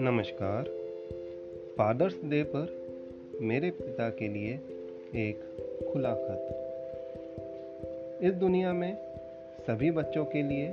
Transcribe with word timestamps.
नमस्कार। 0.00 0.64
Fathers 1.78 2.24
day 2.24 2.42
पर 2.42 2.88
मेरे 3.40 3.70
पिता 3.70 4.10
के 4.10 4.28
लिए 4.28 4.54
एक 5.28 5.40
खुला 5.92 6.14
खत। 6.14 6.56
इस 8.22 8.34
दुनिया 8.34 8.72
में 8.72 8.96
सभी 9.66 9.90
बच्चों 9.90 10.24
के 10.24 10.42
लिए 10.42 10.68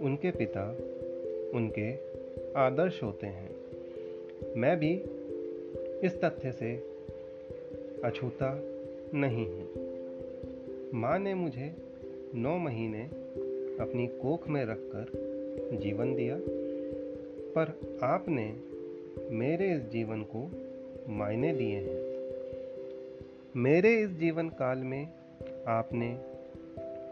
उनके 0.00 0.30
पिता, 0.30 0.70
उनके 1.54 1.92
आदर्श 2.56 3.02
होते 3.02 3.26
हैं। 3.26 3.56
मैं 4.56 4.78
भी 4.78 4.94
इस 6.06 6.20
तथ्य 6.24 6.52
से 6.52 6.76
अछूता 8.04 8.62
नहीं 9.14 9.46
हूँ। 9.46 9.68
माँ 10.94 11.18
ने 11.18 11.34
मुझे 11.34 11.89
नौ 12.34 12.58
महीने 12.58 13.02
अपनी 13.80 14.06
कोख 14.06 14.48
में 14.48 14.64
रखकर 14.64 15.06
जीवन 15.72 16.14
दिया। 16.14 16.36
पर 17.56 17.98
आपने 18.02 18.56
मेरे 19.30 19.74
इस 19.74 19.80
जीवन 19.80 20.22
को 20.22 20.50
मायने 21.08 21.52
दिए 21.52 21.76
हैं। 21.76 22.10
मेरे 23.56 24.00
इस 24.00 24.10
जीवन 24.10 24.48
काल 24.48 24.78
में 24.78 25.08
आपने 25.68 26.18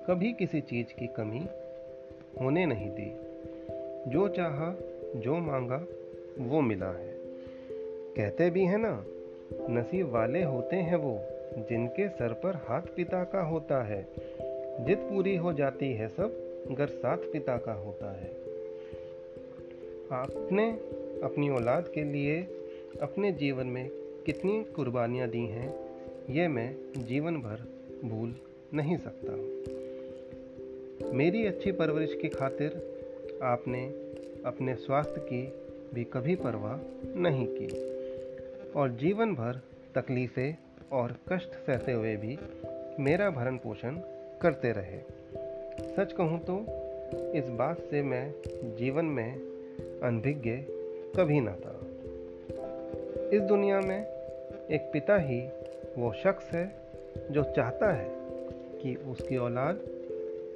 कभी 0.06 0.32
किसी 0.32 0.60
चीज़ 0.60 1.00
की 1.00 1.06
कमी 1.06 1.46
होने 2.40 2.66
नहीं 2.66 2.90
दी। 2.90 3.16
जो 4.10 4.28
चाहा, 4.28 4.78
जो 5.16 5.38
मांगा, 5.38 5.86
वो 6.38 6.60
मिला 6.60 6.90
है। 6.90 7.14
कहते 8.16 8.50
भी 8.50 8.64
हैं 8.64 8.78
ना, 8.78 9.04
नसीब 9.70 10.10
वाले 10.10 10.42
होते 10.42 10.76
हैं 10.76 10.96
वो 10.96 11.20
जिनके 11.68 12.08
सर 12.08 12.32
पर 12.32 12.54
हाथ 12.54 12.82
पिता 12.82 13.24
का 13.24 13.42
होता 13.42 13.82
है। 13.82 14.08
जित 14.80 14.98
पूरी 14.98 15.36
हो 15.36 15.52
जाती 15.52 15.92
है 15.92 16.08
सब, 16.08 16.44
घर 16.70 16.86
साथ 16.86 17.16
पिता 17.32 17.56
का 17.56 17.72
होता 17.72 18.12
है। 18.12 18.30
आपने 20.12 20.70
अपनी 21.24 21.48
औलाद 21.50 21.88
के 21.94 22.04
लिए 22.04 22.40
अपने 23.02 23.32
जीवन 23.32 23.66
में 23.66 23.88
कितनी 24.26 24.64
कुर्बानियाँ 24.64 25.28
दी 25.28 25.46
हैं, 25.46 25.74
ये 26.30 26.48
मैं 26.48 26.68
जीवन 26.98 27.36
भर 27.36 27.64
भूल 28.04 28.34
नहीं 28.74 28.96
सकता। 28.96 29.32
मेरी 31.12 31.46
अच्छी 31.46 31.72
परवरिश 31.72 32.14
की 32.22 32.28
खातिर 32.28 32.70
आपने 33.42 33.86
अपने 34.44 34.74
स्वास्थ्य 34.74 35.20
की 35.20 35.42
भी 35.94 36.04
कभी 36.04 36.34
परवाह 36.34 36.76
नहीं 37.20 37.46
की, 37.50 37.66
और 38.70 38.90
जीवन 38.90 39.34
भर 39.34 39.60
तकलीफ़ें 39.94 40.56
और 40.92 41.16
कष्ट 41.28 41.54
सहते 41.66 41.92
हुए 41.92 42.16
भी 42.16 42.38
मेरा 43.00 43.30
भरण 43.30 43.56
पोषण 43.56 44.00
करते 44.42 44.72
रहे। 44.72 45.00
सच 45.96 46.12
कहूँ 46.12 46.38
तो 46.40 46.58
इस 47.38 47.48
बात 47.48 47.80
से 47.80 48.02
मैं 48.02 48.24
जीवन 48.76 49.04
में 49.04 49.34
अनभिज्ञ 50.02 50.50
कभी 51.16 51.40
ना 51.40 51.52
था। 51.56 51.74
इस 53.32 53.42
दुनिया 53.42 53.80
में 53.80 53.98
एक 53.98 54.90
पिता 54.92 55.16
ही 55.18 55.40
वो 55.98 56.12
शख्स 56.12 56.52
है 56.52 56.66
जो 57.30 57.42
चाहता 57.56 57.92
है 57.92 58.08
कि 58.78 58.94
उसकी 59.10 59.36
औलाद 59.36 59.80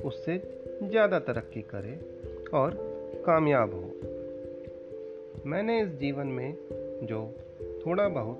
उससे 0.04 0.36
ज़्यादा 0.82 1.18
तरक्की 1.18 1.62
करे 1.62 1.98
और 2.54 2.76
कामयाब 3.26 3.74
हो। 3.74 3.90
मैंने 5.46 5.80
इस 5.82 5.88
जीवन 5.88 6.26
में 6.26 6.54
जो 7.02 7.20
थोड़ा 7.86 8.08
बहुत 8.08 8.38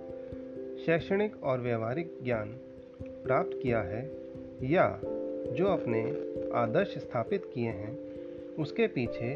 शैक्षणिक 0.87 1.43
और 1.45 1.61
व्यवहारिक 1.61 2.19
ज्ञान 2.25 2.57
प्राप्त 3.03 3.59
किया 3.63 3.81
है 3.83 4.03
या 4.65 4.87
जो 5.53 5.67
अपने 5.67 6.03
आदर्श 6.55 6.99
स्थापित 6.99 7.51
किए 7.55 7.71
हैं 7.71 7.99
उसके 8.59 8.87
पीछे 8.87 9.35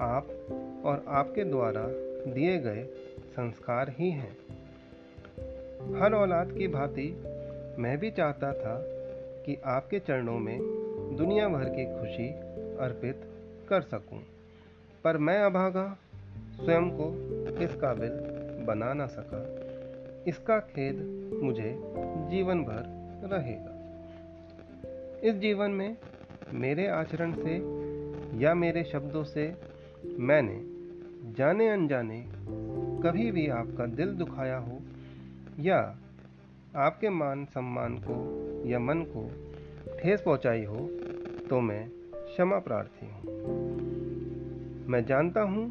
आप 0.00 0.28
और 0.84 1.04
आपके 1.08 1.44
द्वारा 1.44 1.86
दिए 2.32 2.58
गए 2.58 2.84
संस्कार 3.26 3.94
ही 3.98 4.10
हैं। 4.10 4.36
हर 6.00 6.14
औलाद 6.14 6.52
की 6.52 6.68
भांति 6.68 7.22
मैं 7.78 7.98
भी 7.98 8.10
चाहता 8.10 8.52
था 8.52 8.76
कि 9.44 9.56
आपके 9.64 9.98
चरणों 9.98 10.38
में 10.38 10.58
दुनिया 11.16 11.48
भर 11.48 11.64
की 11.64 11.84
खुशी 11.98 12.28
अर्पित 12.76 13.22
कर 13.68 13.80
सकूँ, 13.80 14.22
पर 15.04 15.16
मैं 15.16 15.38
अभागा 15.38 15.98
स्वयं 16.56 16.90
को 16.90 17.10
इस 17.64 17.74
काबिल 17.74 18.10
बना 18.66 18.92
ना 18.92 19.06
सका। 19.06 19.42
इसका 20.26 20.58
खेद 20.58 20.96
मुझे 21.42 21.74
जीवन 22.30 22.62
भर 22.64 22.82
रहेगा। 23.32 23.79
इस 25.24 25.34
जीवन 25.34 25.70
में 25.70 25.96
मेरे 26.52 26.86
आचरण 26.86 27.32
से 27.32 27.56
या 28.42 28.54
मेरे 28.54 28.84
शब्दों 28.84 29.24
से 29.24 29.44
मैंने 30.18 30.60
जाने 31.32 31.68
अनजाने 31.68 32.24
कभी 33.02 33.30
भी 33.30 33.48
आपका 33.48 33.86
दिल 33.86 34.08
दुखाया 34.08 34.56
हो 34.58 34.80
या 35.60 35.78
आपके 36.76 37.10
मान 37.10 37.44
सम्मान 37.44 37.98
को 37.98 38.16
या 38.68 38.78
मन 38.78 39.02
को 39.16 39.28
ठेस 39.98 40.20
पहुंचाई 40.20 40.64
हो 40.64 40.88
तो 41.50 41.60
मैं 41.60 41.88
क्षमा 42.14 42.58
प्रार्थी 42.58 43.06
हूँ। 43.06 43.22
मैं 44.88 45.04
जानता 45.04 45.42
हूँ 45.42 45.68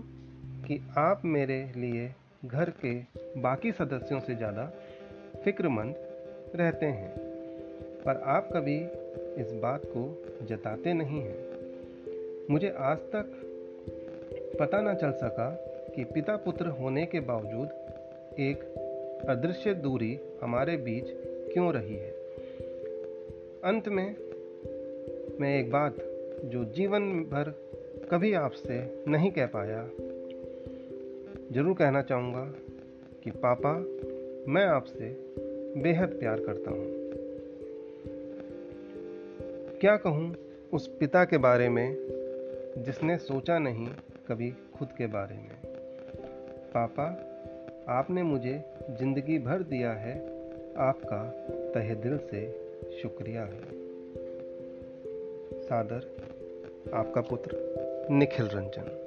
कि 0.64 0.82
आप 0.98 1.22
मेरे 1.26 1.72
लिए 1.78 2.16
घर 2.46 2.70
के 2.86 2.94
बाकी 3.42 3.72
सदस्यों 3.72 4.20
से 4.20 4.36
ज़्यादा 4.36 4.72
फिक्रमंद 5.44 5.96
रहते 6.56 6.86
हैं, 6.86 7.12
पर 8.04 8.22
आप 8.26 8.50
कभी 8.54 8.80
इस 9.38 9.54
बात 9.54 9.82
को 9.86 10.24
जताते 10.46 10.94
नहीं 10.94 11.22
हैं। 11.22 11.38
मुझे 12.50 12.70
आज 12.70 12.98
तक 12.98 13.32
पता 14.60 14.82
न 14.82 14.94
चल 14.94 15.12
सका 15.12 15.50
कि 15.96 16.04
पिता 16.04 16.36
पुत्र 16.36 16.68
होने 16.68 17.06
के 17.06 17.20
बावजूद 17.20 17.70
एक 18.40 18.64
अदृश्य 19.30 19.74
दूरी 19.74 20.20
हमारे 20.42 20.78
बीच 20.78 21.06
क्यों 21.54 21.74
रही 21.74 21.96
है। 21.96 22.12
अंत 23.64 23.88
में 23.88 24.16
मैं 25.40 25.60
एक 25.60 25.72
बात 25.72 25.96
जो 26.46 26.64
जीवन 26.66 27.10
भर 27.24 27.54
कभी 28.12 28.34
आपसे 28.34 28.96
नहीं 29.08 29.32
कह 29.32 29.46
पाया, 29.46 29.84
ज़रूर 31.52 31.76
कहना 31.76 32.02
चाहूँगा 32.02 32.46
कि 33.24 33.32
पापा, 33.32 33.74
मैं 34.52 34.66
आपसे 34.66 35.10
बेहद 35.82 36.10
प्यार 36.10 36.40
करता 36.40 36.72
हूँ। 36.72 37.09
क्या 39.82 39.98
कहूँ 39.98 40.36
उस 40.74 40.88
पिता 40.88 41.26
के 41.26 41.38
बारे 41.38 41.70
में, 41.70 41.98
जिसने 42.78 43.18
सोचा 43.18 43.60
नहीं 43.60 43.88
कभी 44.28 44.52
खुद 44.52 44.88
के 44.98 45.08
बारे 45.08 45.36
में? 45.36 45.62
पापा, 46.78 47.06
आपने 47.94 48.24
मुझे 48.24 48.64
ज़िंदगी 48.90 49.40
भर 49.40 49.64
दिया 49.64 49.92
है, 49.92 50.20
आपका 50.78 51.24
तहे 51.74 51.96
दिल 51.96 52.18
से 52.18 52.52
शुक्रिया 53.02 53.42
है। 53.42 53.62
सादर, 55.62 56.16
आपका 56.94 57.22
पुत्र 57.22 57.76
निखिल 58.12 58.46
रंजन। 58.46 59.06